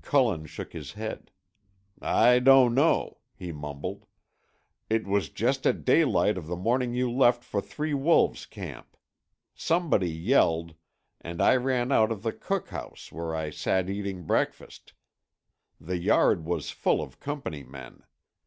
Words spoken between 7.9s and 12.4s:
Wolves camp. Somebody yelled, and I ran out of the